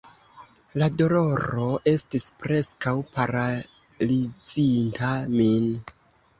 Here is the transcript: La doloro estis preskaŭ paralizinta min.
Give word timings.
La 0.81 0.87
doloro 1.01 1.67
estis 1.91 2.25
preskaŭ 2.41 2.95
paralizinta 3.19 5.15
min. 5.39 5.73